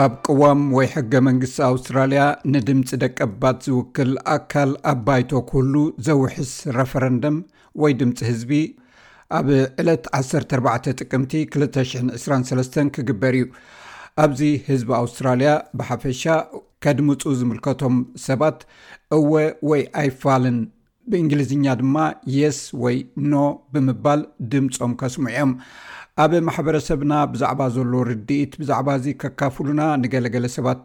[0.00, 2.20] ኣብ ቅዋም ወይ ሕገ መንግስቲ ኣውስትራልያ
[2.52, 5.74] ንድምፂ ደቀ ባት ዝውክል ኣካል ኣባይቶ ኩህሉ
[6.06, 7.36] ዘውሕስ ረፈረንድም
[7.82, 8.52] ወይ ድምፂ ህዝቢ
[9.38, 9.48] ኣብ
[9.82, 13.46] ዕለት 14 ጥቅምቲ 223 ክግበር እዩ
[14.24, 15.50] ኣብዚ ህዝቢ ኣውስትራልያ
[15.80, 16.22] ብሓፈሻ
[16.84, 17.98] ከድምፁ ዝምልከቶም
[18.28, 18.58] ሰባት
[19.18, 19.30] እወ
[19.72, 20.58] ወይ ኣይፋልን
[21.10, 21.96] ብእንግሊዝኛ ድማ
[22.38, 22.96] የስ ወይ
[23.32, 23.40] ኖ
[23.74, 24.20] ብምባል
[24.52, 25.52] ድምፆም ከስምዑ ዮም
[26.22, 30.82] ኣብ ማሕበረሰብና ብዛዕባ ዘሎ ርዲኢት ብዛዕባ እዚ ከካፍሉና ንገለገለ ሰባት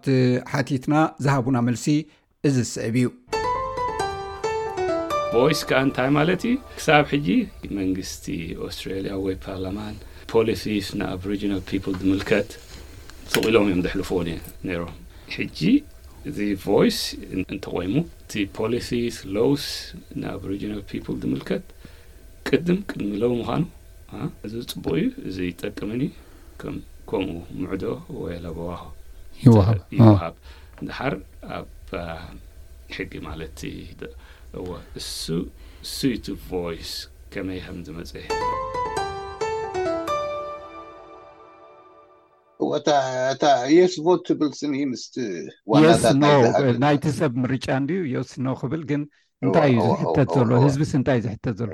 [0.51, 0.93] ሓቲትና
[1.23, 1.85] ዝሃቡና መልሲ
[2.49, 3.07] እዚ ዝስዕብ እዩ
[5.33, 7.27] ቦይስ ዓ እንታይ ማለት ዩ ክሳብ ሕጂ
[7.79, 8.27] መንግስቲ
[8.67, 9.79] ኦስትራያ ወይፓማ
[10.33, 11.37] ፖሊሲስ ኣሪ
[12.01, 12.49] ዝምልከት
[13.55, 14.19] ሎም እዮም ዘልፍዎ
[14.65, 14.89] ም
[16.29, 16.97] እዚ ቫይስ
[17.35, 18.89] እንተ ቆይሙ እቲ ፖሊሲ
[19.35, 19.65] ሎውስ
[20.21, 21.65] ናብ ሪጅን ፒፕል ዝምልከት
[22.49, 23.63] ቅድም ቅድሚ ለዉ ምዃኑ
[24.47, 26.03] እዚ ዝፅቡቅ እዩ እዚ ይጠቅምኒ
[26.61, 27.23] ከምኡ
[27.61, 27.83] ሙዕዶ
[28.21, 28.69] ወይ ለብዋ
[29.97, 30.35] ይዋሃብ
[30.89, 31.15] ድሓር
[31.57, 31.67] ኣብ
[32.97, 34.07] ሕጊ ማለቲ እ
[35.01, 35.23] እሱ
[35.85, 36.91] እሱዩቱ ቫይስ
[37.33, 38.27] ከመይ ከም ዝመጽእ
[42.87, 45.03] ታታየስ ፎት ትብል ስኒ ምስ
[45.71, 45.81] ዋ
[46.83, 50.91] ናይቲ ሰብ ምርጫ እዩ የስኖ ክብል ግን oh, እንታይ እዩ oh, oh, ዝሕተት ዘሎ ህዝቢስ
[50.99, 51.69] እንታይእዩ ዝሕተት ዘሎ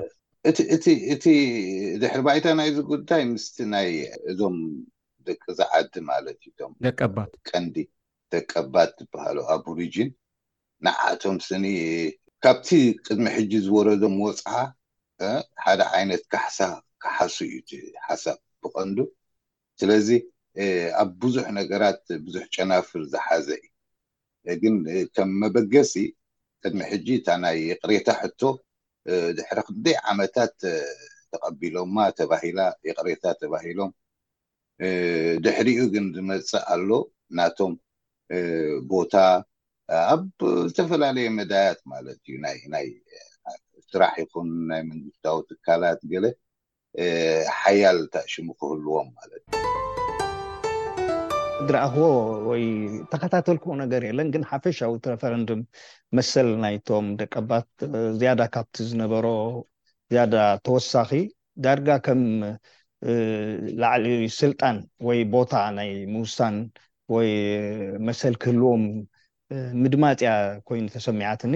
[1.14, 1.24] እቲ
[2.00, 3.88] ድሕር ባይታ ናይዚ ጉዳይ ምስ ናይ
[4.32, 4.56] እዞም
[5.28, 7.16] ደቂ ዝዓዲ ማለት እዩም ደቀባ
[7.48, 7.76] ቀንዲ
[8.34, 10.10] ደቀባት ዝበሃሉ ኣብሪጅን
[10.86, 11.66] ንዓቶም ስኒ
[12.44, 12.68] ካብቲ
[13.06, 14.50] ቅድሚ ሕጂ ዝወረዶም ወፅሓ
[15.64, 18.98] ሓደ ዓይነት ካሳካሓሱ እዩ ሓሳብ ብቐንዱ
[19.80, 20.08] ስለዚ
[21.02, 23.66] ኣብ ብዙሕ ነገራት ብዙሕ ጨናፍር ዝሓዘ ዩ
[24.54, 24.74] እግን
[25.14, 25.94] ከም መበገሲ
[26.62, 28.40] ቅድሚ ሕጂ እታ ናይ የቅሬታ ሕቶ
[29.38, 30.54] ድሕሪ ክደይ ዓመታት
[31.32, 33.90] ተቀቢሎምማ ተየቅሬታ ተባሂሎም
[35.46, 36.88] ድሕሪኡ ግን ዝመፅእ ኣሎ
[37.38, 37.74] ናቶም
[38.92, 39.14] ቦታ
[40.12, 40.22] ኣብ
[40.68, 42.36] ዝተፈላለየ መዳያት ማለት እዩ
[42.74, 42.86] ናይ
[43.92, 46.26] ስራሕ ይኹን ናይ መንግስታዊ ትካላት ገለ
[47.60, 49.83] ሓያል ተእሽሙ ክህልዎም ማለት እዩዩ
[51.62, 51.98] እግሪኣኽቦ
[52.50, 52.62] ወይ
[53.12, 55.60] ተከታተል ክኡ ነገር እየኣለን ግን ሓፈሻውቲ ረፈረንድም
[56.16, 57.68] መሰል ናይቶም ደቀባት
[58.20, 59.26] ዝያዳ ካብቲ ዝነበሮ
[60.12, 60.34] ዝያዳ
[60.66, 61.10] ተወሳኺ
[61.64, 62.22] ዳርጋ ከም
[63.82, 64.06] ላዕሊ
[64.40, 64.76] ስልጣን
[65.08, 66.56] ወይ ቦታ ናይ ምውሳን
[67.14, 67.30] ወይ
[68.08, 68.84] መሰል ክህልዎም
[69.84, 70.30] ምድማፅያ
[70.68, 71.54] ኮይኑ ተሰሚያትኒ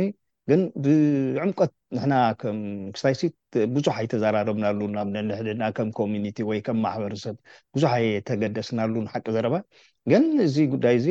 [0.50, 2.58] ግን ብዕምቀት ንሕና ከም
[2.94, 3.36] ክስታይሲት
[3.74, 7.34] ብዙሕ ኣይተዘራረብናሉ ናብነንሕድና ከም ኮሚኒቲ ወይ ከም ማሕበረሰብ
[7.76, 9.54] ብዙሕ ኣየተገደስናሉሓቂ ዘረባ
[10.10, 11.08] ግን እዚ ጉዳይ እዚ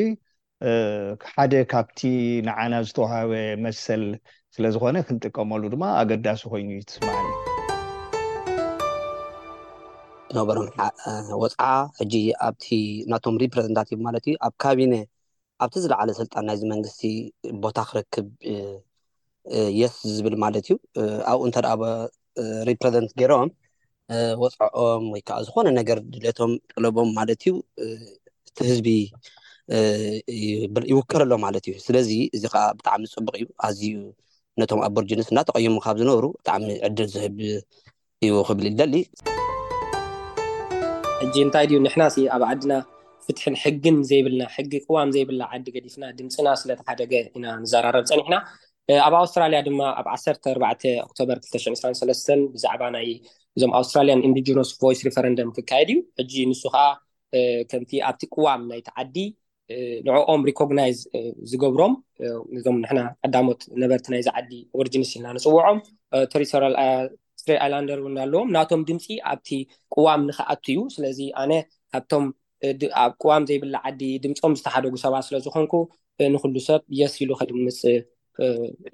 [1.33, 1.99] ሓደ ካብቲ
[2.47, 3.31] ንዓና ዝተዋሃበ
[3.65, 4.03] መሰል
[4.57, 7.13] ስለዝኮነ ክንጥቀመሉ ድማ ኣገዳሲ ኮይኑ እዩ
[10.37, 10.69] ነበሮም
[11.43, 11.59] ወፃ
[11.99, 12.15] ሕጂ
[12.47, 12.49] ኣ
[13.05, 14.93] እናቶም ሪፕረዘንታቲቭ ማለት እዩ ኣብ ካቢነ
[15.65, 17.01] ኣብቲ ዝለዓለ ስልጣን ናይዚ መንግስቲ
[17.65, 18.27] ቦታ ክርክብ
[19.79, 20.75] የስ ዝብል ማለት እዩ
[21.31, 21.67] ኣብኡ እንተደ
[22.69, 23.49] ሪፕረዘንት ገይሮም
[24.43, 27.53] ወፅዕኦም ወይ ከዓ ዝኮነ ነገር ድልቶም ጥለቦም ማለት እዩ
[28.49, 28.87] እቲ ህዝቢ
[30.91, 33.97] ይውከረሎ ማለት እዩ ስለዚ እዚ ከዓ ብጣዕሚ ዝፅቡቅ እዩ ኣዝኡ
[34.61, 37.37] ነቶም ኣቦርጅንስ እናተቀይሙ ካብ ዝነብሩ ብጣዕሚ ዕድል ዝህብ
[38.25, 38.93] እዩ ክብል ይደሊ
[41.21, 42.03] ሕጂ እንታይ ድ ንሕና
[42.35, 42.73] ኣብ ዓድና
[43.27, 48.35] ፍትሕን ሕግን ዘይብልና ሕጊ ቅዋም ዘይብልና ዓዲ ገዲስና ድምፅና ስለተሓደገ ኢና ንዘራረብ ፀኒሕና
[49.05, 56.05] ኣብ ኣውስትራልያ ድማ ኣብ 14 ኦቶበር 223 ብዛዕባ ናይእዞም ኣውስትራሊያን ኢንዲጀኖስ ቫይስ ሪፈረንደም ክካየድ እዩ
[56.19, 56.83] ሕጂ ንሱ ከዓ
[57.71, 59.15] ከምቲ ኣብቲ ቅዋም ናይቲ ዓዲ
[60.07, 60.97] ንዕኦም ሪኮግናይዝ
[61.51, 61.93] ዝገብሮም
[62.59, 65.79] እዞም ንሕና ቀዳሞት ነበርቲ ናይ ዚዓዲ ወርጅኒስ ኢልና ንፅውዖም
[66.33, 66.73] ተሪሪል
[67.43, 69.49] ስ ኣላንደር እውን ኣለዎም ናቶም ድምፂ ኣብቲ
[69.95, 71.51] ቅዋም ንክኣት እዩ ስለዚ ኣነ
[72.79, 72.87] ብ
[73.21, 75.73] ቅዋም ዘይብላ ዓዲ ድምፆም ዝተሓደጉ ሰባ ስለዝኮንኩ
[76.35, 77.81] ንኩሉ ሰብ የስ ኢሉ ከልምፅ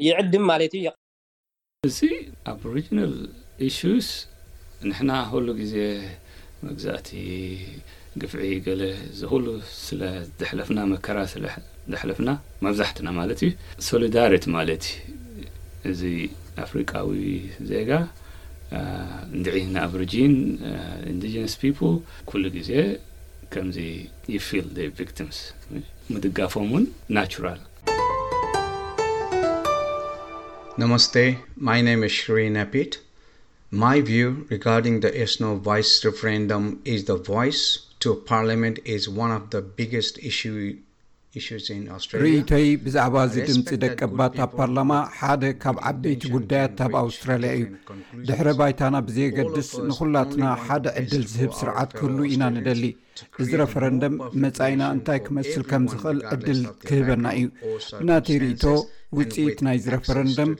[0.07, 1.97] ይዕድም ማለት እዩእዚ
[2.51, 3.15] ኣብ ሪናል
[3.67, 4.09] ኢሽስ
[4.89, 5.75] ንሕና ኩሉ ጊዜ
[6.65, 7.09] መግዛእቲ
[8.21, 8.81] ግፍዒ ገለ
[9.19, 9.45] ዝክሉ
[9.87, 10.01] ስለ
[10.39, 12.29] ዘሕለፍና መከራ ስለዘሕለፍና
[12.65, 13.49] መብዛሕትና ማለት እዩ
[13.89, 15.49] ሶሊዳሪቲ ማለትእዩ
[15.91, 16.01] እዚ
[16.65, 17.09] ኣፍሪቃዊ
[17.71, 17.91] ዜጋ
[19.37, 20.35] እንድዒናኣቨርጂን
[21.13, 21.79] ኢንዲነስ ፒፕ
[22.29, 22.71] ኩሉ ጊዜ
[23.55, 23.77] ከምዚ
[24.37, 24.69] ይፊል
[24.99, 25.39] ቪክቲምስ
[26.15, 26.85] ምድጋፎም ውን
[27.17, 27.59] ናቸራል
[30.75, 32.97] nomostay my name is sherinapit
[33.69, 39.51] my view regarding the sno vice referendum is the voice to parliament is one of
[39.51, 40.75] the biggest issues
[42.21, 47.63] ርእተይ ብዛዕባ እዚ ድምፂ ደቀ ባት ኣብ ፓርላማ ሓደ ካብ ዓበይቲ ጉዳያት ኣብ ኣውስትራልያ እዩ
[48.27, 52.83] ድሕሪ ባይታና ብዘየገድስ ንኩላትና ሓደ ዕድል ዝህብ ስርዓት ክህሉ ኢና ንደሊ
[53.41, 57.47] እዚ ረፈረንደም መፃኢና እንታይ ክመስል ከም ዝኽእል ዕድል ክህበና እዩ
[58.09, 58.65] ናተይ ርእቶ
[59.17, 60.51] ውፅኢት ናይ ዝረፈረንደም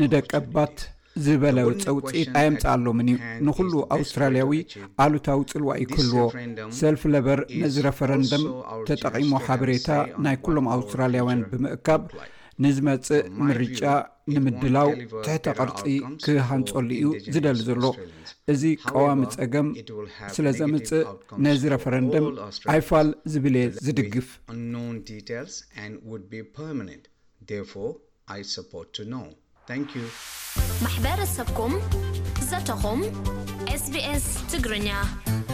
[0.00, 0.76] ንደቀባት
[1.26, 3.16] ዝበለ ፀውፂኢት ኣየምጽእ ኣሎምን እዩ
[3.46, 4.50] ንኹሉ ኣውስትራልያዊ
[5.04, 8.44] ኣሉታዊ ጽልዋ ይክህልዎ um, ሰልፍ ለበር ነዚ ረፈረንደም
[8.88, 9.88] ተጠቒሞ ሓበሬታ
[10.26, 12.02] ናይ ኵሎም ኣውስትራልያውያን ብምእካብ
[12.64, 13.82] ንዝመጽእ ምርጫ
[14.34, 14.88] ንምድላው
[15.26, 15.80] ትሕቲ ቐርፂ
[16.24, 17.84] ክሃንጸሉ እዩ ዝደሊ ዘሎ
[18.54, 19.68] እዚ ቀዋሚ ጸገም
[20.36, 21.06] ስለ ዘምፅእ
[21.46, 22.26] ነዚ ረፈረንድም
[22.74, 24.28] ኣይፋል ዝብል ዝድግፍ
[29.68, 29.90] نk
[30.82, 31.80] محبرسبكم
[32.40, 33.00] زتقم
[33.78, 35.49] sbs تجرنة